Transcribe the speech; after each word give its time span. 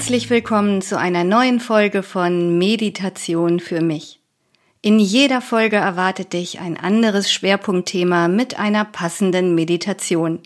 Herzlich 0.00 0.30
willkommen 0.30 0.80
zu 0.80 0.98
einer 0.98 1.24
neuen 1.24 1.60
Folge 1.60 2.02
von 2.02 2.56
Meditation 2.56 3.60
für 3.60 3.82
mich. 3.82 4.18
In 4.80 4.98
jeder 4.98 5.42
Folge 5.42 5.76
erwartet 5.76 6.32
dich 6.32 6.58
ein 6.58 6.78
anderes 6.78 7.30
Schwerpunktthema 7.30 8.26
mit 8.28 8.58
einer 8.58 8.86
passenden 8.86 9.54
Meditation. 9.54 10.38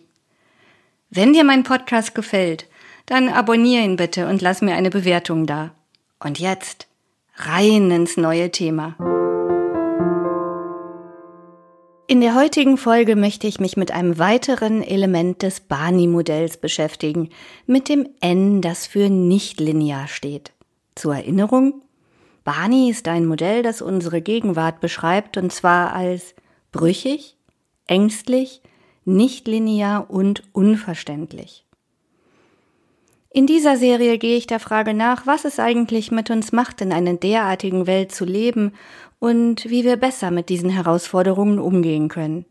Wenn 1.08 1.34
dir 1.34 1.44
mein 1.44 1.62
Podcast 1.62 2.16
gefällt, 2.16 2.66
dann 3.06 3.28
abonniere 3.28 3.84
ihn 3.84 3.94
bitte 3.94 4.26
und 4.26 4.42
lass 4.42 4.60
mir 4.60 4.74
eine 4.74 4.90
Bewertung 4.90 5.46
da. 5.46 5.70
Und 6.18 6.40
jetzt 6.40 6.88
rein 7.36 7.92
ins 7.92 8.16
neue 8.16 8.50
Thema. 8.50 8.96
In 12.06 12.20
der 12.20 12.34
heutigen 12.34 12.76
Folge 12.76 13.16
möchte 13.16 13.46
ich 13.46 13.60
mich 13.60 13.78
mit 13.78 13.90
einem 13.90 14.18
weiteren 14.18 14.82
Element 14.82 15.40
des 15.42 15.60
Barney-Modells 15.60 16.58
beschäftigen, 16.58 17.30
mit 17.66 17.88
dem 17.88 18.06
N, 18.20 18.60
das 18.60 18.86
für 18.86 19.08
nicht 19.08 19.58
linear 19.58 20.06
steht. 20.06 20.52
Zur 20.94 21.14
Erinnerung, 21.14 21.80
Barney 22.44 22.90
ist 22.90 23.08
ein 23.08 23.24
Modell, 23.24 23.62
das 23.62 23.80
unsere 23.80 24.20
Gegenwart 24.20 24.80
beschreibt, 24.80 25.38
und 25.38 25.50
zwar 25.50 25.94
als 25.94 26.34
brüchig, 26.72 27.38
ängstlich, 27.86 28.60
nicht 29.06 29.48
linear 29.48 30.10
und 30.10 30.42
unverständlich. 30.52 31.64
In 33.30 33.46
dieser 33.46 33.78
Serie 33.78 34.18
gehe 34.18 34.36
ich 34.36 34.46
der 34.46 34.60
Frage 34.60 34.92
nach, 34.92 35.26
was 35.26 35.46
es 35.46 35.58
eigentlich 35.58 36.10
mit 36.10 36.30
uns 36.30 36.52
macht, 36.52 36.82
in 36.82 36.92
einer 36.92 37.14
derartigen 37.14 37.86
Welt 37.86 38.12
zu 38.12 38.26
leben 38.26 38.74
und 39.24 39.70
wie 39.70 39.84
wir 39.84 39.96
besser 39.96 40.30
mit 40.30 40.50
diesen 40.50 40.68
Herausforderungen 40.68 41.58
umgehen 41.58 42.08
können. 42.08 42.44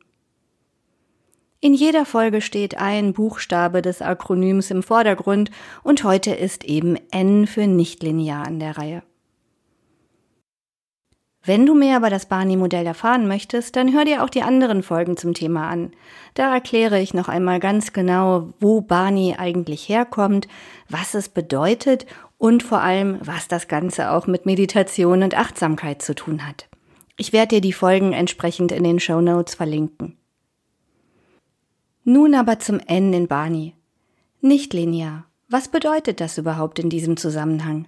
In 1.60 1.76
jeder 1.76 2.04
Folge 2.04 2.42
steht 2.42 2.80
ein 2.80 3.14
Buchstabe 3.14 3.84
des 3.84 4.02
Akronyms 4.02 4.72
im 4.72 4.82
Vordergrund 4.82 5.52
und 5.84 6.04
heute 6.04 6.32
ist 6.32 6.64
eben 6.64 6.98
N 7.12 7.46
für 7.46 7.68
nichtlinear 7.68 8.48
an 8.48 8.58
der 8.58 8.76
Reihe. 8.76 9.04
Wenn 11.46 11.68
du 11.68 11.76
mehr 11.76 11.98
über 11.98 12.10
das 12.10 12.26
Barney-Modell 12.26 12.88
erfahren 12.88 13.28
möchtest, 13.28 13.76
dann 13.76 13.94
hör 13.94 14.04
dir 14.04 14.24
auch 14.24 14.30
die 14.30 14.42
anderen 14.42 14.82
Folgen 14.82 15.16
zum 15.16 15.36
Thema 15.36 15.70
an. 15.70 15.92
Da 16.34 16.52
erkläre 16.52 17.00
ich 17.00 17.14
noch 17.14 17.30
einmal 17.30 17.60
ganz 17.60 17.94
genau, 17.94 18.52
wo 18.60 18.82
Barney 18.82 19.36
eigentlich 19.38 19.90
herkommt, 19.90 20.48
was 20.90 21.14
es 21.14 21.30
bedeutet 21.30 22.08
und 22.38 22.64
vor 22.64 22.81
allem, 22.81 23.20
was 23.22 23.48
das 23.48 23.67
Ganze 23.67 24.12
auch 24.12 24.28
mit 24.28 24.45
Meditation 24.45 25.23
und 25.23 25.36
Achtsamkeit 25.36 26.02
zu 26.02 26.16
tun 26.16 26.45
hat. 26.48 26.67
Ich 27.17 27.31
werde 27.31 27.56
dir 27.56 27.62
die 27.62 27.73
Folgen 27.73 28.14
entsprechend 28.14 28.72
in 28.72 28.84
den 28.84 29.00
Show 29.00 29.22
Notes 29.22 29.56
verlinken. 29.56 30.17
Nun 32.04 32.36
aber 32.36 32.59
zum 32.59 32.80
N 32.80 33.14
in 33.14 33.28
Barney. 33.28 33.76
Nicht 34.42 34.73
linear. 34.73 35.26
Was 35.48 35.67
bedeutet 35.67 36.20
das 36.20 36.38
überhaupt 36.38 36.80
in 36.80 36.89
diesem 36.89 37.16
Zusammenhang? 37.16 37.88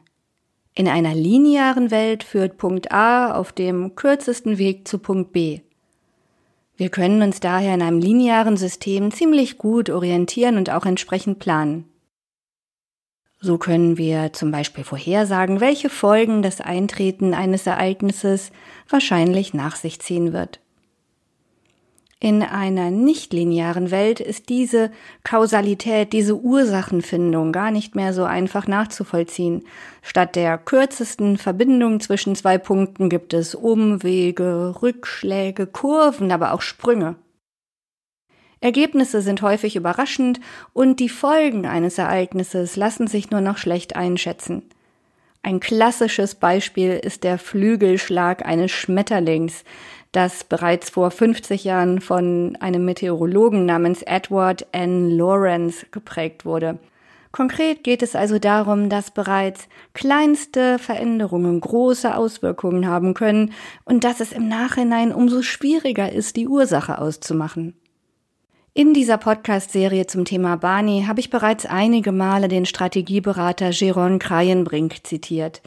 In 0.74 0.88
einer 0.88 1.16
linearen 1.16 1.90
Welt 1.90 2.24
führt 2.24 2.58
Punkt 2.58 2.92
A 2.92 3.34
auf 3.34 3.52
dem 3.52 3.96
kürzesten 3.96 4.58
Weg 4.58 4.88
zu 4.88 5.00
Punkt 5.00 5.32
B. 5.32 5.62
Wir 6.78 6.90
können 6.90 7.22
uns 7.22 7.40
daher 7.40 7.74
in 7.74 7.82
einem 7.82 8.00
linearen 8.00 8.58
System 8.58 9.12
ziemlich 9.12 9.58
gut 9.58 9.90
orientieren 9.90 10.58
und 10.58 10.70
auch 10.70 10.86
entsprechend 10.86 11.40
planen. 11.40 11.86
So 13.40 13.58
können 13.58 13.98
wir 13.98 14.34
zum 14.34 14.52
Beispiel 14.52 14.84
vorhersagen, 14.84 15.60
welche 15.60 15.90
Folgen 15.90 16.42
das 16.42 16.62
Eintreten 16.62 17.34
eines 17.34 17.68
Ereignisses 17.68 18.52
wahrscheinlich 18.90 19.54
nach 19.54 19.76
sich 19.76 20.00
ziehen 20.00 20.34
wird. 20.34 20.60
In 22.20 22.42
einer 22.42 22.92
nichtlinearen 22.92 23.92
Welt 23.92 24.22
ist 24.22 24.48
diese 24.50 24.90
Kausalität, 25.24 26.14
diese 26.14 26.36
Ursachenfindung 26.36 27.52
gar 27.52 27.72
nicht 27.72 27.94
mehr 27.94 28.14
so 28.14 28.24
einfach 28.24 28.68
nachzuvollziehen. 28.68 29.66
Statt 30.02 30.36
der 30.36 30.58
kürzesten 30.58 31.38
Verbindung 31.38 32.00
zwischen 32.00 32.36
zwei 32.36 32.58
Punkten 32.58 33.10
gibt 33.10 33.34
es 33.34 33.54
Umwege, 33.54 34.76
Rückschläge, 34.82 35.68
Kurven, 35.68 36.32
aber 36.32 36.54
auch 36.54 36.62
Sprünge. 36.62 37.16
Ergebnisse 38.66 39.22
sind 39.22 39.44
häufig 39.44 39.76
überraschend 39.76 40.40
und 40.74 41.00
die 41.00 41.08
Folgen 41.08 41.68
eines 41.68 42.00
Ereignisses 42.00 42.76
lassen 42.76 43.06
sich 43.06 43.30
nur 43.30 43.40
noch 43.40 43.60
schlecht 43.60 43.96
einschätzen. 43.96 44.64
Ein 45.44 45.60
klassisches 45.60 46.34
Beispiel 46.34 46.94
ist 46.94 47.24
der 47.24 47.38
Flügelschlag 47.38 48.44
eines 48.44 48.72
Schmetterlings, 48.72 49.66
das 50.12 50.44
bereits 50.44 50.90
vor 50.90 51.12
50 51.12 51.64
Jahren 51.64 52.02
von 52.02 52.58
einem 52.60 52.86
Meteorologen 52.86 53.68
namens 53.68 54.02
Edward 54.02 54.66
N. 54.72 55.12
Lawrence 55.12 55.86
geprägt 55.92 56.44
wurde. 56.44 56.80
Konkret 57.32 57.84
geht 57.84 58.02
es 58.02 58.16
also 58.16 58.40
darum, 58.40 58.90
dass 58.90 59.12
bereits 59.12 59.68
kleinste 59.94 60.80
Veränderungen 60.80 61.62
große 61.62 62.18
Auswirkungen 62.18 62.88
haben 62.88 63.14
können 63.14 63.54
und 63.84 64.04
dass 64.04 64.22
es 64.22 64.32
im 64.32 64.48
Nachhinein 64.48 65.14
umso 65.14 65.44
schwieriger 65.44 66.12
ist, 66.12 66.36
die 66.36 66.48
Ursache 66.48 66.98
auszumachen. 66.98 67.76
In 68.78 68.94
dieser 68.94 69.18
Podcast-Serie 69.18 70.06
zum 70.06 70.26
Thema 70.26 70.58
Barney 70.58 71.06
habe 71.08 71.22
ich 71.22 71.30
bereits 71.30 71.66
einige 71.66 72.12
Male 72.12 72.50
den 72.50 72.66
Strategieberater 72.66 73.70
Jeron 73.70 74.20
Kreienbrink 74.20 75.08
zitiert. 75.08 75.62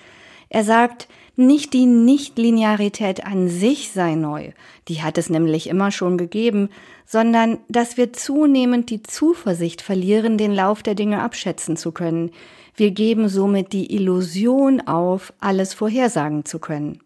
Er 0.50 0.62
sagt, 0.62 1.08
nicht 1.34 1.72
die 1.72 1.86
Nichtlinearität 1.86 3.24
an 3.24 3.48
sich 3.48 3.92
sei 3.92 4.14
neu, 4.14 4.50
die 4.88 5.00
hat 5.00 5.16
es 5.16 5.30
nämlich 5.30 5.68
immer 5.68 5.90
schon 5.90 6.18
gegeben, 6.18 6.68
sondern 7.06 7.56
dass 7.70 7.96
wir 7.96 8.12
zunehmend 8.12 8.90
die 8.90 9.02
Zuversicht 9.02 9.80
verlieren, 9.80 10.36
den 10.36 10.54
Lauf 10.54 10.82
der 10.82 10.94
Dinge 10.94 11.22
abschätzen 11.22 11.78
zu 11.78 11.92
können. 11.92 12.30
Wir 12.76 12.90
geben 12.90 13.30
somit 13.30 13.72
die 13.72 13.90
Illusion 13.94 14.82
auf, 14.82 15.32
alles 15.40 15.72
vorhersagen 15.72 16.44
zu 16.44 16.58
können. 16.58 17.00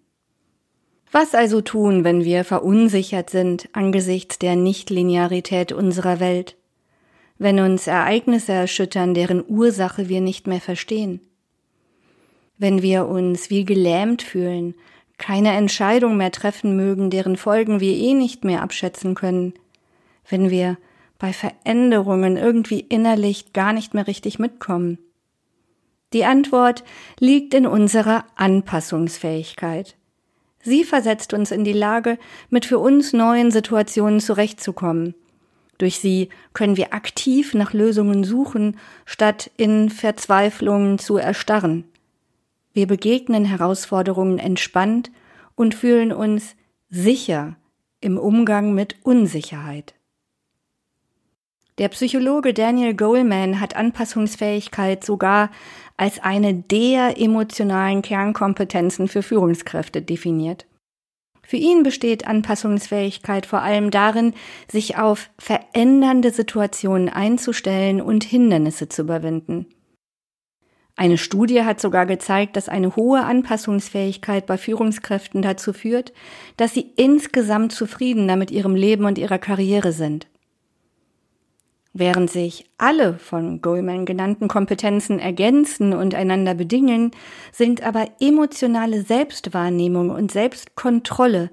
Was 1.13 1.35
also 1.35 1.61
tun, 1.61 2.03
wenn 2.03 2.25
wir 2.25 2.43
verunsichert 2.45 3.31
sind 3.31 3.69
angesichts 3.73 4.39
der 4.39 4.57
Nichtlinearität 4.57 5.71
unserer 5.71 6.19
Welt? 6.19 6.57
Wenn 7.39 7.61
uns 7.61 7.87
Ereignisse 7.87 8.53
erschüttern, 8.53 9.15
deren 9.15 9.45
Ursache 9.47 10.09
wir 10.09 10.21
nicht 10.21 10.47
mehr 10.47 10.61
verstehen? 10.61 11.21
wenn 12.63 12.81
wir 12.81 13.09
uns 13.09 13.51
wie 13.51 13.65
gelähmt 13.65 14.23
fühlen, 14.23 14.75
keine 15.19 15.51
Entscheidung 15.51 16.17
mehr 16.17 16.31
treffen 16.31 16.77
mögen, 16.77 17.11
deren 17.11 17.37
Folgen 17.37 17.81
wir 17.81 17.93
eh 17.93 18.15
nicht 18.15 18.45
mehr 18.45 18.63
abschätzen 18.63 19.15
können, 19.15 19.55
wenn 20.29 20.49
wir 20.49 20.79
bei 21.19 21.33
Veränderungen 21.33 22.37
irgendwie 22.37 22.81
innerlich 22.81 23.53
gar 23.53 23.73
nicht 23.73 23.95
mehr 23.95 24.07
richtig 24.07 24.39
mitkommen? 24.39 24.99
Die 26.13 26.25
Antwort 26.25 26.85
liegt 27.19 27.53
in 27.53 27.67
unserer 27.67 28.27
Anpassungsfähigkeit. 28.37 29.97
Sie 30.63 30.85
versetzt 30.85 31.35
uns 31.35 31.51
in 31.51 31.65
die 31.65 31.73
Lage, 31.73 32.19
mit 32.49 32.65
für 32.65 32.79
uns 32.79 33.13
neuen 33.13 33.51
Situationen 33.51 34.21
zurechtzukommen. 34.21 35.15
Durch 35.79 35.99
sie 35.99 36.29
können 36.53 36.77
wir 36.77 36.95
aktiv 36.95 37.55
nach 37.55 37.73
Lösungen 37.73 38.23
suchen, 38.23 38.79
statt 39.05 39.51
in 39.57 39.91
Verzweiflung 39.91 40.99
zu 40.99 41.17
erstarren. 41.17 41.85
Wir 42.73 42.87
begegnen 42.87 43.45
Herausforderungen 43.45 44.39
entspannt 44.39 45.11
und 45.57 45.75
fühlen 45.75 46.13
uns 46.13 46.55
sicher 46.89 47.57
im 48.01 48.17
Umgang 48.17 48.75
mit 48.75 48.97
Unsicherheit. 49.03 49.95
Der 51.79 51.89
Psychologe 51.89 52.55
Daniel 52.55 52.95
Goleman 52.95 53.59
hat 53.59 53.77
Anpassungsfähigkeit 53.77 55.05
sogar 55.05 55.51
als 55.97 56.19
eine 56.19 56.55
der 56.55 57.21
emotionalen 57.21 58.03
Kernkompetenzen 58.03 59.09
für 59.09 59.23
Führungskräfte 59.23 60.03
definiert. 60.03 60.67
Für 61.43 61.57
ihn 61.57 61.83
besteht 61.83 62.27
Anpassungsfähigkeit 62.27 63.47
vor 63.47 63.63
allem 63.63 63.91
darin, 63.91 64.33
sich 64.71 64.97
auf 64.97 65.31
verändernde 65.39 66.31
Situationen 66.31 67.09
einzustellen 67.09 68.01
und 68.01 68.25
Hindernisse 68.25 68.89
zu 68.89 69.03
überwinden. 69.03 69.67
Eine 70.95 71.19
Studie 71.19 71.63
hat 71.63 71.81
sogar 71.81 72.07
gezeigt, 72.07 72.57
dass 72.57 72.69
eine 72.69 72.97
hohe 72.97 73.25
Anpassungsfähigkeit 73.25 74.47
bei 74.47 74.59
Führungskräften 74.59 75.43
dazu 75.43 75.73
führt, 75.73 76.13
dass 76.57 76.75
sie 76.75 76.93
insgesamt 76.97 77.73
zufriedener 77.73 78.37
mit 78.37 78.51
ihrem 78.51 78.75
Leben 78.75 79.07
und 79.07 79.19
ihrer 79.19 79.39
Karriere 79.39 79.93
sind. 79.93 80.29
Während 81.95 82.31
sich 82.31 82.71
alle 82.79 83.19
von 83.19 83.61
Goldman 83.61 84.07
genannten 84.07 84.49
Kompetenzen 84.49 85.19
ergänzen 85.19 85.93
und 85.93 86.15
einander 86.15 86.55
bedingen, 86.55 87.11
sind 87.53 87.83
aber 87.83 88.07
emotionale 88.19 89.03
Selbstwahrnehmung 89.03 90.09
und 90.09 90.33
Selbstkontrolle 90.33 91.51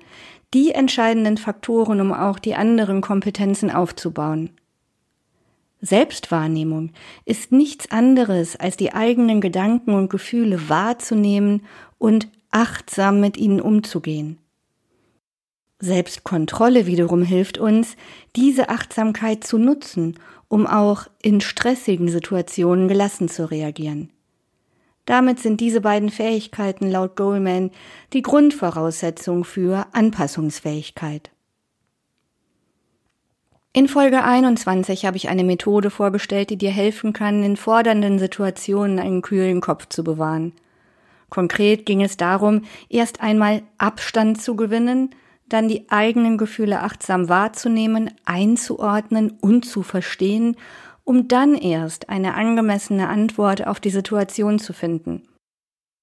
die 0.53 0.71
entscheidenden 0.71 1.37
Faktoren, 1.37 1.99
um 1.99 2.13
auch 2.13 2.39
die 2.39 2.55
anderen 2.55 3.01
Kompetenzen 3.01 3.69
aufzubauen. 3.69 4.51
Selbstwahrnehmung 5.81 6.91
ist 7.25 7.51
nichts 7.51 7.91
anderes, 7.91 8.55
als 8.55 8.77
die 8.77 8.93
eigenen 8.93 9.41
Gedanken 9.41 9.93
und 9.93 10.09
Gefühle 10.09 10.69
wahrzunehmen 10.69 11.65
und 11.97 12.27
achtsam 12.51 13.19
mit 13.19 13.37
ihnen 13.37 13.61
umzugehen. 13.61 14.37
Selbstkontrolle 15.79 16.85
wiederum 16.85 17.23
hilft 17.23 17.57
uns, 17.57 17.95
diese 18.35 18.69
Achtsamkeit 18.69 19.45
zu 19.45 19.57
nutzen, 19.57 20.19
um 20.49 20.67
auch 20.67 21.07
in 21.21 21.39
stressigen 21.39 22.09
Situationen 22.09 22.87
gelassen 22.87 23.29
zu 23.29 23.49
reagieren. 23.49 24.09
Damit 25.05 25.39
sind 25.39 25.61
diese 25.61 25.81
beiden 25.81 26.09
Fähigkeiten 26.09 26.91
laut 26.91 27.15
Goldman 27.15 27.71
die 28.13 28.21
Grundvoraussetzung 28.21 29.43
für 29.43 29.87
Anpassungsfähigkeit. 29.93 31.31
In 33.71 33.87
Folge 33.87 34.23
21 34.23 35.05
habe 35.05 35.17
ich 35.17 35.29
eine 35.29 35.43
Methode 35.43 35.89
vorgestellt, 35.89 36.49
die 36.49 36.57
dir 36.57 36.71
helfen 36.71 37.13
kann, 37.13 37.43
in 37.43 37.55
fordernden 37.55 38.19
Situationen 38.19 38.99
einen 38.99 39.21
kühlen 39.21 39.61
Kopf 39.61 39.87
zu 39.87 40.03
bewahren. 40.03 40.53
Konkret 41.29 41.85
ging 41.85 42.01
es 42.01 42.17
darum, 42.17 42.63
erst 42.89 43.21
einmal 43.21 43.61
Abstand 43.77 44.41
zu 44.41 44.55
gewinnen, 44.55 45.11
dann 45.49 45.67
die 45.67 45.89
eigenen 45.89 46.37
Gefühle 46.37 46.81
achtsam 46.81 47.29
wahrzunehmen, 47.29 48.11
einzuordnen 48.25 49.33
und 49.41 49.65
zu 49.65 49.83
verstehen 49.83 50.55
um 51.09 51.27
dann 51.27 51.55
erst 51.55 52.07
eine 52.09 52.35
angemessene 52.35 53.09
Antwort 53.09 53.65
auf 53.65 53.79
die 53.79 53.89
Situation 53.89 54.59
zu 54.59 54.73
finden. 54.73 55.23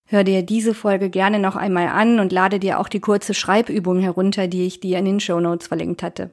Hör 0.09 0.25
dir 0.25 0.43
diese 0.43 0.75
Folge 0.75 1.11
gerne 1.11 1.39
noch 1.39 1.55
einmal 1.55 1.87
an 1.87 2.19
und 2.19 2.33
lade 2.33 2.59
dir 2.59 2.81
auch 2.81 2.89
die 2.89 2.99
kurze 2.99 3.33
Schreibübung 3.33 4.01
herunter, 4.01 4.49
die 4.49 4.67
ich 4.67 4.81
dir 4.81 4.99
in 4.99 5.05
den 5.05 5.21
Show 5.21 5.39
Notes 5.39 5.69
verlinkt 5.69 6.03
hatte. 6.03 6.31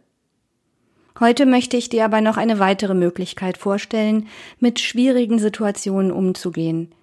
Heute 1.20 1.46
möchte 1.46 1.78
ich 1.78 1.90
dir 1.90 2.04
aber 2.04 2.20
noch 2.22 2.36
eine 2.36 2.58
weitere 2.58 2.96
Möglichkeit 2.96 3.60
vorstellen, 3.60 4.26
mit 4.60 4.80
schwierigen 4.80 5.38
Situationen 5.38 6.12
umzugehen. 6.12 6.96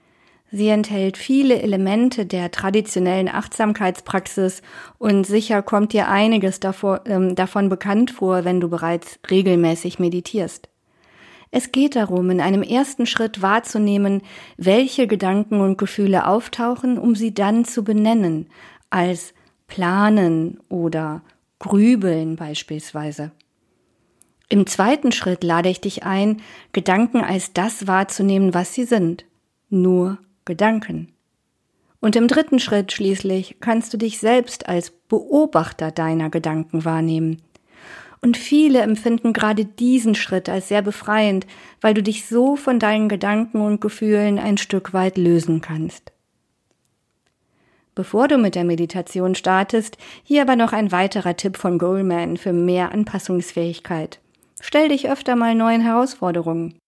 Sie 0.53 0.69
enthält 0.69 1.17
viele 1.17 1.63
Elemente 1.63 2.27
der 2.27 2.51
traditionellen 2.51 3.29
Achtsamkeitspraxis 3.29 4.63
und 4.99 5.25
sicher 5.25 5.63
kommt 5.63 5.93
dir 5.93 6.09
einiges 6.09 6.59
davor, 6.59 7.03
ähm, 7.07 7.37
davon 7.37 7.69
bekannt 7.69 8.11
vor, 8.11 8.45
wenn 8.45 8.61
du 8.61 8.69
bereits 8.69 9.21
regelmäßig 9.31 10.01
meditierst. 10.01 10.69
Es 11.53 11.73
geht 11.73 11.97
darum, 11.97 12.31
in 12.31 12.41
einem 12.41 12.63
ersten 12.63 13.07
Schritt 13.07 13.43
wahrzunehmen, 13.43 14.23
welche 14.57 15.07
Gedanken 15.07 15.61
und 15.61 15.79
Gefühle 15.79 16.27
auftauchen, 16.27 16.99
um 16.99 17.15
sie 17.15 17.33
dann 17.35 17.65
zu 17.65 17.85
benennen, 17.85 18.49
als 18.89 19.35
planen 19.67 20.61
oder 20.69 21.23
grübeln 21.59 22.37
beispielsweise. 22.37 23.31
Im 24.49 24.67
zweiten 24.67 25.13
Schritt 25.13 25.45
lade 25.45 25.69
ich 25.69 25.81
dich 25.81 26.03
ein, 26.03 26.43
Gedanken 26.73 27.23
als 27.23 27.53
das 27.53 27.87
wahrzunehmen, 27.87 28.53
was 28.53 28.75
sie 28.75 28.85
sind, 28.85 29.25
nur 29.69 30.19
Gedanken. 30.51 31.13
Und 32.01 32.17
im 32.17 32.29
dritten 32.29 32.59
Schritt 32.59 32.93
schließlich 32.93 33.57
kannst 33.61 33.95
du 33.95 33.97
dich 33.97 34.19
selbst 34.19 34.69
als 34.69 34.91
Beobachter 34.91 35.91
deiner 35.91 36.29
Gedanken 36.29 36.85
wahrnehmen, 36.85 37.41
und 38.23 38.37
viele 38.37 38.81
empfinden 38.81 39.33
gerade 39.33 39.65
diesen 39.65 40.15
Schritt 40.15 40.49
als 40.49 40.69
sehr 40.69 40.83
befreiend, 40.83 41.47
weil 41.81 41.95
du 41.95 42.03
dich 42.03 42.27
so 42.27 42.57
von 42.57 42.79
deinen 42.79 43.09
Gedanken 43.09 43.63
und 43.63 43.81
Gefühlen 43.81 44.39
ein 44.39 44.59
Stück 44.59 44.93
weit 44.93 45.17
lösen 45.17 45.63
kannst. 45.63 46.13
Bevor 47.95 48.29
du 48.29 48.39
mit 48.39 48.55
der 48.55 48.65
Meditation 48.65 49.35
startest, 49.35 49.97
hier 50.23 50.43
aber 50.43 50.57
noch 50.57 50.73
ein 50.73 50.93
weiterer 50.93 51.37
Tipp 51.37 51.57
von 51.57 51.79
Goldman 51.79 52.37
für 52.37 52.53
mehr 52.53 52.93
Anpassungsfähigkeit. 52.93 54.21
Stell 54.61 54.89
dich 54.89 55.09
öfter 55.09 55.35
mal 55.35 55.55
neuen 55.55 55.81
Herausforderungen. 55.81 56.79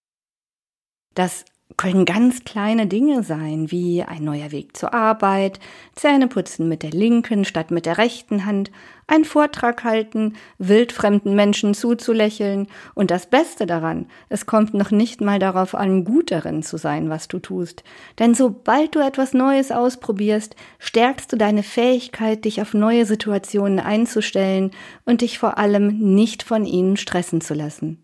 Das 1.15 1.45
können 1.77 2.05
ganz 2.05 2.43
kleine 2.43 2.87
Dinge 2.87 3.23
sein, 3.23 3.71
wie 3.71 4.03
ein 4.03 4.23
neuer 4.23 4.51
Weg 4.51 4.75
zur 4.77 4.93
Arbeit, 4.93 5.59
Zähneputzen 5.95 6.67
mit 6.67 6.83
der 6.83 6.91
linken 6.91 7.45
statt 7.45 7.71
mit 7.71 7.85
der 7.85 7.97
rechten 7.97 8.45
Hand, 8.45 8.71
ein 9.07 9.25
Vortrag 9.25 9.83
halten, 9.83 10.35
wildfremden 10.57 11.35
Menschen 11.35 11.73
zuzulächeln 11.73 12.67
und 12.93 13.11
das 13.11 13.25
Beste 13.25 13.65
daran, 13.65 14.07
es 14.29 14.45
kommt 14.45 14.73
noch 14.73 14.91
nicht 14.91 15.21
mal 15.21 15.39
darauf 15.39 15.75
an, 15.75 16.05
gut 16.05 16.31
darin 16.31 16.63
zu 16.63 16.77
sein, 16.77 17.09
was 17.09 17.27
du 17.27 17.39
tust. 17.39 17.83
Denn 18.19 18.33
sobald 18.33 18.95
du 18.95 18.99
etwas 18.99 19.33
Neues 19.33 19.71
ausprobierst, 19.71 20.55
stärkst 20.79 21.31
du 21.31 21.37
deine 21.37 21.63
Fähigkeit, 21.63 22.45
dich 22.45 22.61
auf 22.61 22.73
neue 22.73 23.05
Situationen 23.05 23.79
einzustellen 23.79 24.71
und 25.05 25.21
dich 25.21 25.39
vor 25.39 25.57
allem 25.57 25.97
nicht 26.15 26.43
von 26.43 26.65
ihnen 26.65 26.97
stressen 26.97 27.41
zu 27.41 27.53
lassen. 27.53 28.02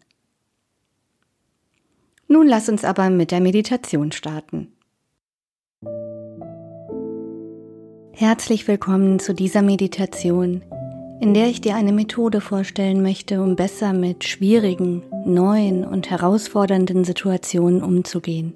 Nun 2.32 2.48
lass 2.48 2.70
uns 2.70 2.86
aber 2.86 3.10
mit 3.10 3.32
der 3.32 3.42
Meditation 3.42 4.12
starten. 4.12 4.72
Herzlich 8.12 8.68
willkommen 8.68 9.18
zu 9.18 9.34
dieser 9.34 9.64
Meditation, 9.64 10.62
in 11.22 11.34
der 11.34 11.48
ich 11.48 11.60
dir 11.60 11.74
eine 11.74 11.92
Methode 11.92 12.40
vorstellen 12.40 13.02
möchte, 13.02 13.42
um 13.42 13.56
besser 13.56 13.94
mit 13.94 14.26
schwierigen, 14.26 15.02
neuen 15.26 15.84
und 15.84 16.12
herausfordernden 16.12 17.04
Situationen 17.04 17.82
umzugehen. 17.82 18.56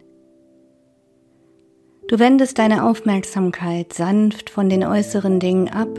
Du 2.07 2.19
wendest 2.19 2.59
deine 2.59 2.85
Aufmerksamkeit 2.87 3.91
sanft 3.91 4.51
von 4.51 4.69
den 4.69 4.83
äußeren 4.83 5.39
Dingen 5.39 5.69
ab 5.69 5.97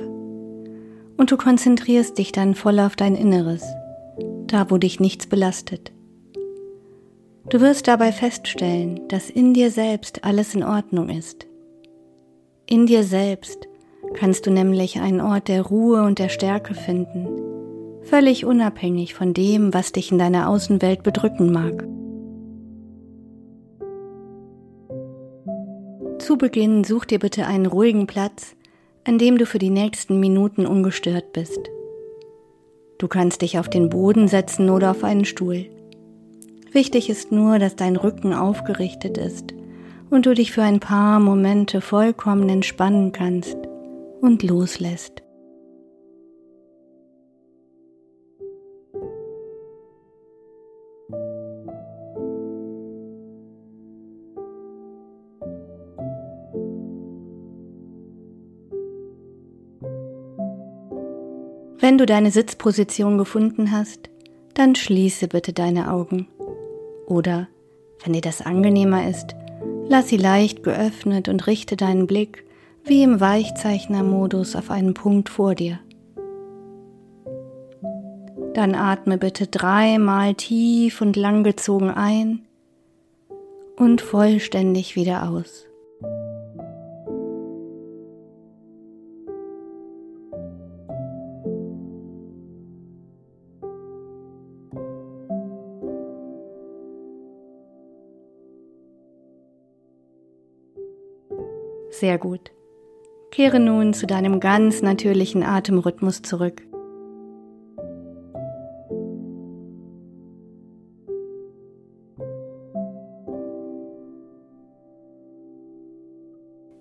und 1.17 1.33
du 1.33 1.37
konzentrierst 1.37 2.19
dich 2.19 2.31
dann 2.31 2.55
voll 2.55 2.79
auf 2.79 2.95
dein 2.95 3.17
Inneres, 3.17 3.65
da 4.47 4.71
wo 4.71 4.79
dich 4.79 5.01
nichts 5.01 5.27
belastet. 5.27 5.91
Du 7.51 7.61
wirst 7.61 7.89
dabei 7.89 8.11
feststellen, 8.11 9.07
dass 9.09 9.29
in 9.29 9.53
dir 9.53 9.71
selbst 9.71 10.25
alles 10.25 10.55
in 10.55 10.63
Ordnung 10.63 11.11
ist. 11.11 11.47
In 12.67 12.87
dir 12.87 13.03
selbst 13.03 13.69
kannst 14.15 14.47
du 14.47 14.51
nämlich 14.51 14.99
einen 14.99 15.21
Ort 15.21 15.49
der 15.49 15.63
Ruhe 15.63 16.03
und 16.05 16.19
der 16.19 16.31
Stärke 16.31 16.73
finden, 16.75 17.29
völlig 18.03 18.47
unabhängig 18.47 19.13
von 19.13 19.35
dem, 19.35 19.75
was 19.75 19.93
dich 19.93 20.11
in 20.11 20.19
deiner 20.19 20.49
Außenwelt 20.49 21.03
bedrücken 21.03 21.53
mag. 21.53 21.87
Zu 26.19 26.39
Beginn 26.39 26.85
such 26.85 27.05
dir 27.05 27.19
bitte 27.19 27.47
einen 27.47 27.67
ruhigen 27.67 28.07
Platz, 28.07 28.57
an 29.05 29.19
dem 29.19 29.37
du 29.37 29.45
für 29.45 29.59
die 29.59 29.69
nächsten 29.69 30.19
Minuten 30.19 30.65
ungestört 30.65 31.35
bist. 31.35 31.61
Du 32.97 33.07
kannst 33.07 33.43
dich 33.43 33.59
auf 33.59 33.69
den 33.69 33.91
Boden 33.91 34.29
setzen 34.29 34.71
oder 34.71 34.93
auf 34.93 35.05
einen 35.05 35.27
Stuhl. 35.27 35.67
Wichtig 36.75 37.09
ist 37.09 37.31
nur, 37.31 37.61
dass 37.61 37.77
dein 37.77 37.95
Rücken 37.95 38.35
aufgerichtet 38.35 39.17
ist 39.17 39.55
und 40.11 40.27
du 40.27 40.35
dich 40.35 40.51
für 40.51 40.63
ein 40.63 40.81
paar 40.81 41.21
Momente 41.21 41.81
vollkommen 41.81 42.49
entspannen 42.49 43.13
kannst 43.13 43.57
und 44.21 44.43
loslässt. 44.43 45.23
Wenn 61.79 61.99
du 61.99 62.07
deine 62.07 62.33
Sitzposition 62.33 63.17
gefunden 63.17 63.71
hast, 63.71 64.11
dann 64.55 64.75
schließe 64.75 65.29
bitte 65.29 65.53
deine 65.53 65.93
Augen. 65.93 66.27
Oder, 67.07 67.49
wenn 68.03 68.13
dir 68.13 68.21
das 68.21 68.41
angenehmer 68.41 69.09
ist, 69.09 69.35
lass 69.89 70.09
sie 70.09 70.17
leicht 70.17 70.63
geöffnet 70.63 71.29
und 71.29 71.47
richte 71.47 71.77
deinen 71.77 72.07
Blick 72.07 72.45
wie 72.85 73.03
im 73.03 73.21
Weichzeichnermodus 73.21 74.57
auf 74.57 74.71
einen 74.71 74.95
Punkt 74.95 75.29
vor 75.29 75.55
dir. 75.55 75.81
Dann 78.53 78.75
atme 78.75 79.19
bitte 79.19 79.47
dreimal 79.47 80.35
tief 80.35 81.01
und 81.01 81.17
langgezogen 81.17 81.91
ein 81.91 82.43
und 83.77 84.01
vollständig 84.01 84.97
wieder 84.97 85.29
aus. 85.29 85.67
Sehr 102.05 102.19
gut. 102.19 102.51
Kehre 103.31 103.59
nun 103.59 103.95
zu 103.95 104.07
deinem 104.07 104.39
ganz 104.39 104.83
natürlichen 104.83 105.43
Atemrhythmus 105.43 106.21
zurück. 106.21 106.61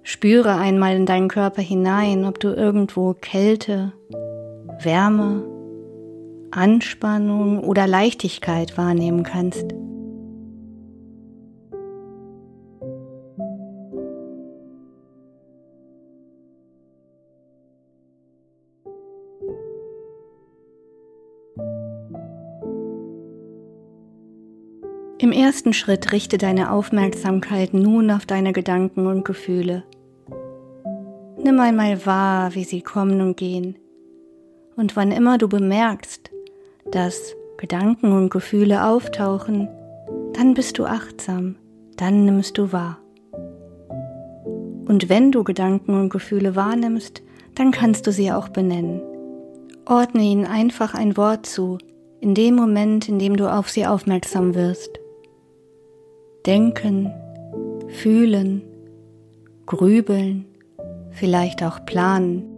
Spüre 0.04 0.58
einmal 0.58 0.98
in 0.98 1.06
deinen 1.06 1.30
Körper 1.30 1.62
hinein, 1.62 2.26
ob 2.26 2.42
du 2.42 2.50
irgendwo 2.50 3.14
Kälte, 3.14 3.94
Wärme, 4.82 5.46
Anspannung 6.52 7.64
oder 7.64 7.88
Leichtigkeit 7.88 8.78
wahrnehmen 8.78 9.24
kannst. 9.24 9.74
Ersten 25.54 25.74
Schritt 25.74 26.12
richte 26.12 26.40
deine 26.40 26.72
Aufmerksamkeit 26.72 27.76
nun 27.76 28.10
auf 28.10 28.26
deine 28.26 28.54
Gedanken 28.54 29.06
und 29.06 29.24
Gefühle. 29.24 29.84
Nimm 31.44 31.60
einmal 31.60 32.08
wahr, 32.08 32.56
wie 32.56 32.64
sie 32.64 32.82
kommen 32.82 33.22
und 33.22 33.38
gehen. 33.38 33.76
Und 34.76 34.96
wann 34.96 35.12
immer 35.12 35.38
du 35.38 35.48
bemerkst, 35.48 36.32
dass 36.90 37.36
Gedanken 37.58 38.14
und 38.14 38.32
Gefühle 38.32 38.84
auftauchen, 38.84 39.70
dann 40.34 40.56
bist 40.56 40.80
du 40.80 40.86
achtsam, 40.86 41.56
dann 41.98 42.26
nimmst 42.26 42.58
du 42.58 42.72
wahr. 42.72 42.98
Und 44.88 45.08
wenn 45.08 45.32
du 45.32 45.44
Gedanken 45.44 45.94
und 45.94 46.10
Gefühle 46.10 46.56
wahrnimmst, 46.56 47.22
dann 47.54 47.70
kannst 47.70 48.08
du 48.08 48.12
sie 48.12 48.32
auch 48.32 48.50
benennen. 48.50 49.04
Ordne 49.86 50.24
ihnen 50.24 50.48
einfach 50.48 50.96
ein 50.96 51.16
Wort 51.16 51.46
zu, 51.46 51.78
in 52.22 52.34
dem 52.34 52.56
Moment, 52.56 53.08
in 53.08 53.20
dem 53.20 53.38
du 53.38 53.54
auf 53.54 53.70
sie 53.70 53.86
aufmerksam 53.86 54.56
wirst. 54.56 55.03
Denken, 56.46 57.10
fühlen, 57.88 58.64
grübeln, 59.66 60.46
vielleicht 61.12 61.64
auch 61.64 61.86
planen. 61.86 62.54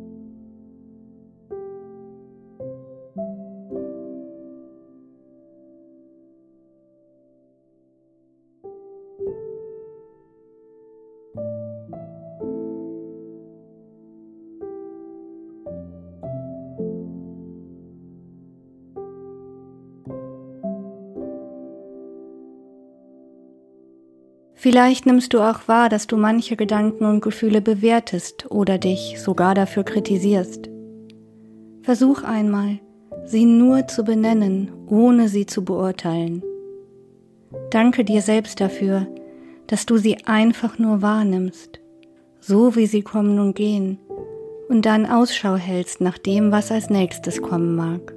Vielleicht 24.65 25.05
nimmst 25.05 25.31
du 25.35 25.41
auch 25.41 25.67
wahr, 25.67 25.89
dass 25.89 26.07
du 26.07 26.17
manche 26.17 26.55
Gedanken 26.55 27.05
und 27.05 27.21
Gefühle 27.21 27.61
bewertest 27.61 28.49
oder 28.49 28.79
dich 28.79 29.21
sogar 29.21 29.53
dafür 29.53 29.83
kritisierst. 29.83 30.71
Versuch 31.83 32.23
einmal, 32.23 32.79
sie 33.25 33.45
nur 33.45 33.85
zu 33.85 34.03
benennen, 34.03 34.71
ohne 34.87 35.29
sie 35.29 35.45
zu 35.45 35.63
beurteilen. 35.63 36.41
Danke 37.69 38.03
dir 38.03 38.23
selbst 38.23 38.59
dafür, 38.59 39.05
dass 39.67 39.85
du 39.85 39.97
sie 39.97 40.25
einfach 40.25 40.79
nur 40.79 41.03
wahrnimmst, 41.03 41.79
so 42.39 42.75
wie 42.75 42.87
sie 42.87 43.03
kommen 43.03 43.37
und 43.37 43.55
gehen, 43.55 43.99
und 44.67 44.87
dann 44.87 45.05
Ausschau 45.05 45.57
hältst 45.57 46.01
nach 46.01 46.17
dem, 46.17 46.51
was 46.51 46.71
als 46.71 46.89
nächstes 46.89 47.39
kommen 47.39 47.75
mag. 47.75 48.15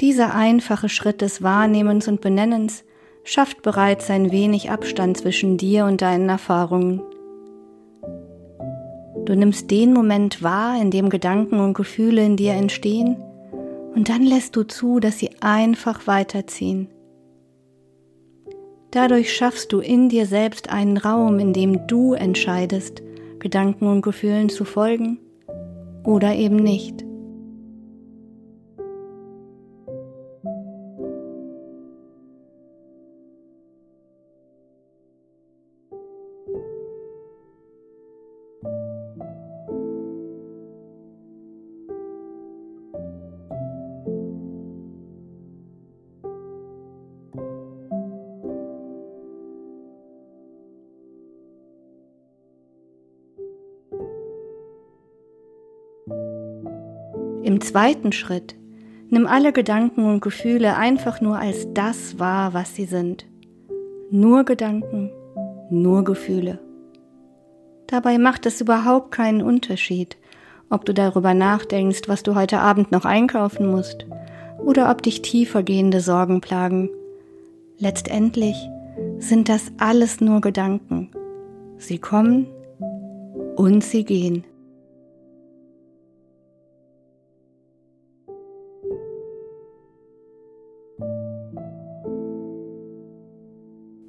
Dieser 0.00 0.34
einfache 0.34 0.88
Schritt 0.88 1.20
des 1.20 1.42
Wahrnehmens 1.42 2.08
und 2.08 2.22
Benennens 2.22 2.84
schafft 3.22 3.60
bereits 3.60 4.08
ein 4.08 4.32
wenig 4.32 4.70
Abstand 4.70 5.18
zwischen 5.18 5.58
dir 5.58 5.84
und 5.84 6.00
deinen 6.00 6.30
Erfahrungen. 6.30 7.02
Du 9.26 9.36
nimmst 9.36 9.70
den 9.70 9.92
Moment 9.92 10.42
wahr, 10.42 10.80
in 10.80 10.90
dem 10.90 11.10
Gedanken 11.10 11.60
und 11.60 11.74
Gefühle 11.74 12.24
in 12.24 12.36
dir 12.36 12.54
entstehen, 12.54 13.16
und 13.94 14.08
dann 14.08 14.22
lässt 14.22 14.56
du 14.56 14.62
zu, 14.62 15.00
dass 15.00 15.18
sie 15.18 15.30
einfach 15.40 16.06
weiterziehen. 16.06 16.88
Dadurch 18.92 19.36
schaffst 19.36 19.72
du 19.72 19.80
in 19.80 20.08
dir 20.08 20.26
selbst 20.26 20.70
einen 20.70 20.96
Raum, 20.96 21.38
in 21.38 21.52
dem 21.52 21.86
du 21.86 22.14
entscheidest, 22.14 23.02
Gedanken 23.38 23.86
und 23.86 24.00
Gefühlen 24.00 24.48
zu 24.48 24.64
folgen 24.64 25.18
oder 26.04 26.34
eben 26.34 26.56
nicht. 26.56 27.04
Im 57.42 57.60
zweiten 57.60 58.12
Schritt 58.12 58.54
nimm 59.08 59.26
alle 59.26 59.52
Gedanken 59.52 60.04
und 60.04 60.20
Gefühle 60.20 60.76
einfach 60.76 61.20
nur 61.20 61.38
als 61.38 61.66
das 61.72 62.18
wahr, 62.18 62.54
was 62.54 62.74
sie 62.74 62.84
sind. 62.84 63.26
Nur 64.10 64.44
Gedanken, 64.44 65.10
nur 65.70 66.04
Gefühle. 66.04 66.58
Dabei 67.86 68.18
macht 68.18 68.46
es 68.46 68.60
überhaupt 68.60 69.10
keinen 69.10 69.42
Unterschied, 69.42 70.16
ob 70.68 70.84
du 70.84 70.94
darüber 70.94 71.34
nachdenkst, 71.34 72.02
was 72.08 72.22
du 72.22 72.34
heute 72.34 72.60
Abend 72.60 72.92
noch 72.92 73.04
einkaufen 73.04 73.70
musst, 73.70 74.06
oder 74.58 74.90
ob 74.90 75.02
dich 75.02 75.22
tiefergehende 75.22 76.00
Sorgen 76.00 76.40
plagen. 76.40 76.90
Letztendlich 77.78 78.56
sind 79.18 79.48
das 79.48 79.72
alles 79.78 80.20
nur 80.20 80.40
Gedanken. 80.40 81.10
Sie 81.78 81.98
kommen 81.98 82.46
und 83.56 83.82
sie 83.82 84.04
gehen. 84.04 84.44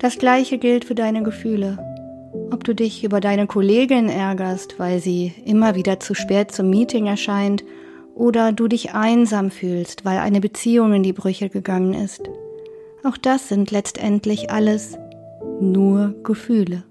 Das 0.01 0.17
gleiche 0.17 0.57
gilt 0.57 0.83
für 0.83 0.95
deine 0.95 1.21
Gefühle. 1.21 1.77
Ob 2.51 2.63
du 2.63 2.73
dich 2.73 3.03
über 3.03 3.19
deine 3.19 3.45
Kollegin 3.45 4.09
ärgerst, 4.09 4.79
weil 4.79 4.99
sie 4.99 5.31
immer 5.45 5.75
wieder 5.75 5.99
zu 5.99 6.15
spät 6.15 6.51
zum 6.51 6.71
Meeting 6.71 7.05
erscheint, 7.05 7.63
oder 8.15 8.51
du 8.51 8.67
dich 8.67 8.95
einsam 8.95 9.51
fühlst, 9.51 10.03
weil 10.03 10.17
eine 10.17 10.41
Beziehung 10.41 10.93
in 10.93 11.03
die 11.03 11.13
Brüche 11.13 11.49
gegangen 11.49 11.93
ist. 11.93 12.23
Auch 13.03 13.15
das 13.15 13.47
sind 13.47 13.69
letztendlich 13.69 14.49
alles 14.49 14.97
nur 15.59 16.15
Gefühle. 16.23 16.83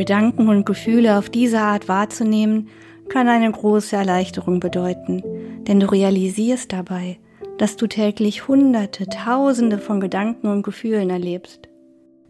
Gedanken 0.00 0.48
und 0.48 0.64
Gefühle 0.64 1.18
auf 1.18 1.28
diese 1.28 1.60
Art 1.60 1.86
wahrzunehmen, 1.86 2.68
kann 3.10 3.28
eine 3.28 3.52
große 3.52 3.94
Erleichterung 3.94 4.58
bedeuten, 4.58 5.22
denn 5.66 5.78
du 5.78 5.92
realisierst 5.92 6.72
dabei, 6.72 7.18
dass 7.58 7.76
du 7.76 7.86
täglich 7.86 8.48
Hunderte, 8.48 9.08
Tausende 9.10 9.76
von 9.76 10.00
Gedanken 10.00 10.46
und 10.46 10.62
Gefühlen 10.62 11.10
erlebst. 11.10 11.68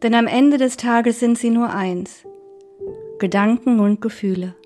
Denn 0.03 0.17
am 0.17 0.27
Ende 0.27 0.59
des 0.59 0.79
Tages 0.79 1.21
sind 1.21 1.39
sie 1.39 1.51
nur 1.51 1.73
eins, 1.73 2.25
Gedanken 3.21 3.79
und 3.79 4.01
Gefühle. 4.01 4.57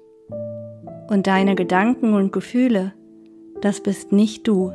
Und 1.11 1.27
deine 1.27 1.57
Gedanken 1.57 2.15
und 2.15 2.33
Gefühle, 2.33 2.95
das 3.61 3.83
bist 3.83 4.13
nicht 4.13 4.49
du. 4.49 4.73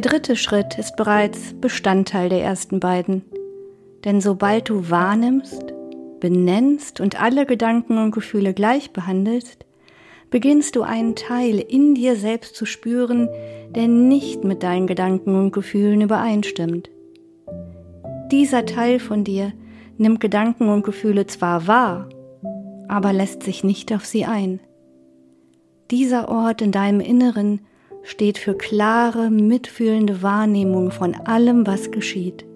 Der 0.00 0.12
dritte 0.12 0.34
Schritt 0.34 0.78
ist 0.78 0.96
bereits 0.96 1.52
Bestandteil 1.60 2.30
der 2.30 2.42
ersten 2.42 2.80
beiden. 2.80 3.22
Denn 4.02 4.22
sobald 4.22 4.70
du 4.70 4.88
wahrnimmst, 4.88 5.74
benennst 6.20 7.02
und 7.02 7.20
alle 7.20 7.44
Gedanken 7.44 7.98
und 7.98 8.10
Gefühle 8.10 8.54
gleich 8.54 8.94
behandelst, 8.94 9.66
beginnst 10.30 10.74
du 10.74 10.80
einen 10.84 11.16
Teil 11.16 11.58
in 11.58 11.94
dir 11.94 12.16
selbst 12.16 12.56
zu 12.56 12.64
spüren, 12.64 13.28
der 13.74 13.88
nicht 13.88 14.42
mit 14.42 14.62
deinen 14.62 14.86
Gedanken 14.86 15.34
und 15.34 15.52
Gefühlen 15.52 16.00
übereinstimmt. 16.00 16.88
Dieser 18.30 18.64
Teil 18.64 19.00
von 19.00 19.22
dir 19.22 19.52
nimmt 19.98 20.22
Gedanken 20.22 20.70
und 20.70 20.82
Gefühle 20.82 21.26
zwar 21.26 21.66
wahr, 21.66 22.08
aber 22.88 23.12
lässt 23.12 23.42
sich 23.42 23.64
nicht 23.64 23.92
auf 23.92 24.06
sie 24.06 24.24
ein. 24.24 24.60
Dieser 25.90 26.30
Ort 26.30 26.62
in 26.62 26.72
deinem 26.72 27.00
Inneren 27.00 27.60
steht 28.02 28.38
für 28.38 28.54
klare, 28.54 29.30
mitfühlende 29.30 30.22
Wahrnehmung 30.22 30.90
von 30.90 31.14
allem, 31.14 31.66
was 31.66 31.90
geschieht. 31.90 32.46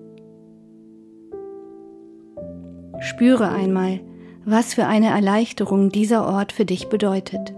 Spüre 3.00 3.50
einmal, 3.50 4.00
was 4.44 4.74
für 4.74 4.86
eine 4.86 5.08
Erleichterung 5.08 5.90
dieser 5.90 6.26
Ort 6.26 6.52
für 6.52 6.64
dich 6.64 6.88
bedeutet. 6.88 7.54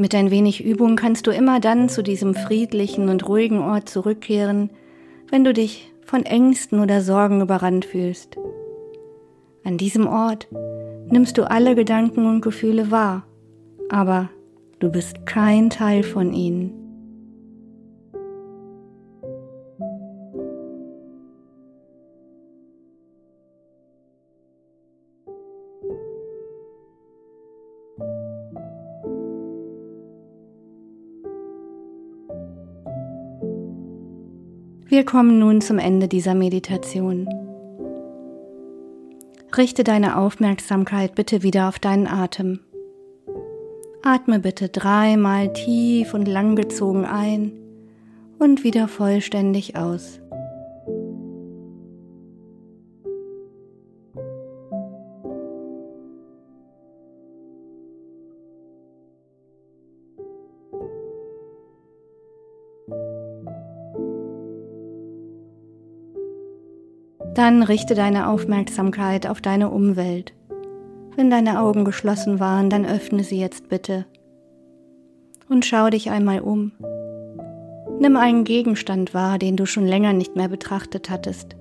Mit 0.00 0.14
ein 0.14 0.30
wenig 0.30 0.64
Übung 0.64 0.96
kannst 0.96 1.26
du 1.26 1.30
immer 1.30 1.60
dann 1.60 1.90
zu 1.90 2.02
diesem 2.02 2.34
friedlichen 2.34 3.10
und 3.10 3.28
ruhigen 3.28 3.58
Ort 3.58 3.90
zurückkehren, 3.90 4.70
wenn 5.28 5.44
du 5.44 5.52
dich 5.52 5.92
von 6.06 6.24
Ängsten 6.24 6.80
oder 6.80 7.02
Sorgen 7.02 7.42
überrannt 7.42 7.84
fühlst. 7.84 8.38
An 9.62 9.76
diesem 9.76 10.06
Ort 10.06 10.48
nimmst 11.10 11.36
du 11.36 11.42
alle 11.50 11.74
Gedanken 11.74 12.24
und 12.24 12.40
Gefühle 12.40 12.90
wahr, 12.90 13.26
aber 13.90 14.30
du 14.78 14.90
bist 14.90 15.26
kein 15.26 15.68
Teil 15.68 16.02
von 16.02 16.32
ihnen. 16.32 16.79
Wir 34.90 35.04
kommen 35.04 35.38
nun 35.38 35.60
zum 35.60 35.78
Ende 35.78 36.08
dieser 36.08 36.34
Meditation. 36.34 37.28
Richte 39.56 39.84
deine 39.84 40.16
Aufmerksamkeit 40.16 41.14
bitte 41.14 41.44
wieder 41.44 41.68
auf 41.68 41.78
deinen 41.78 42.08
Atem. 42.08 42.58
Atme 44.02 44.40
bitte 44.40 44.68
dreimal 44.68 45.52
tief 45.52 46.12
und 46.12 46.26
langgezogen 46.26 47.04
ein 47.04 47.52
und 48.40 48.64
wieder 48.64 48.88
vollständig 48.88 49.76
aus. 49.76 50.19
Dann 67.40 67.62
richte 67.62 67.94
deine 67.94 68.28
Aufmerksamkeit 68.28 69.26
auf 69.26 69.40
deine 69.40 69.70
Umwelt. 69.70 70.34
Wenn 71.16 71.30
deine 71.30 71.62
Augen 71.62 71.86
geschlossen 71.86 72.38
waren, 72.38 72.68
dann 72.68 72.84
öffne 72.84 73.24
sie 73.24 73.40
jetzt 73.40 73.70
bitte. 73.70 74.04
Und 75.48 75.64
schau 75.64 75.88
dich 75.88 76.10
einmal 76.10 76.40
um. 76.40 76.72
Nimm 77.98 78.18
einen 78.18 78.44
Gegenstand 78.44 79.14
wahr, 79.14 79.38
den 79.38 79.56
du 79.56 79.64
schon 79.64 79.86
länger 79.86 80.12
nicht 80.12 80.36
mehr 80.36 80.48
betrachtet 80.48 81.08
hattest. 81.08 81.56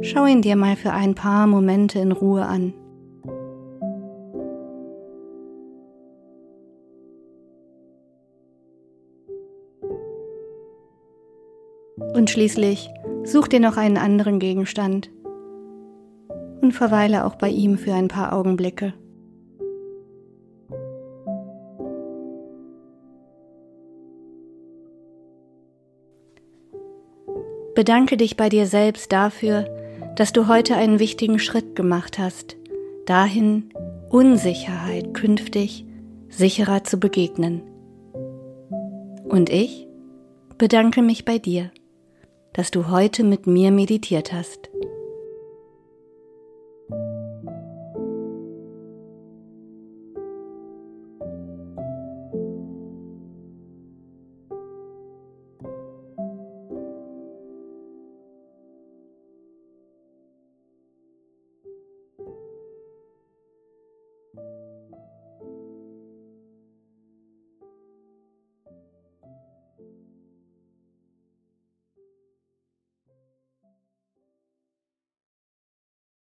Schau 0.00 0.24
ihn 0.24 0.40
dir 0.40 0.56
mal 0.56 0.76
für 0.76 0.92
ein 0.92 1.14
paar 1.14 1.46
Momente 1.46 1.98
in 1.98 2.12
Ruhe 2.12 2.46
an. 2.46 2.72
Und 12.14 12.30
schließlich 12.30 12.88
Such 13.24 13.48
dir 13.48 13.60
noch 13.60 13.76
einen 13.76 13.96
anderen 13.96 14.38
Gegenstand 14.38 15.10
und 16.60 16.72
verweile 16.72 17.24
auch 17.24 17.36
bei 17.36 17.48
ihm 17.48 17.78
für 17.78 17.94
ein 17.94 18.08
paar 18.08 18.32
Augenblicke. 18.32 18.94
Bedanke 27.74 28.16
dich 28.16 28.36
bei 28.36 28.48
dir 28.48 28.66
selbst 28.66 29.12
dafür, 29.12 29.64
dass 30.16 30.32
du 30.32 30.46
heute 30.46 30.76
einen 30.76 30.98
wichtigen 30.98 31.38
Schritt 31.38 31.74
gemacht 31.74 32.18
hast, 32.18 32.56
dahin 33.06 33.70
Unsicherheit 34.10 35.14
künftig 35.14 35.86
sicherer 36.28 36.84
zu 36.84 36.98
begegnen. 36.98 37.62
Und 39.24 39.48
ich 39.48 39.86
bedanke 40.58 41.02
mich 41.02 41.24
bei 41.24 41.38
dir 41.38 41.70
dass 42.52 42.70
du 42.70 42.88
heute 42.88 43.24
mit 43.24 43.46
mir 43.46 43.70
meditiert 43.70 44.32
hast. 44.32 44.70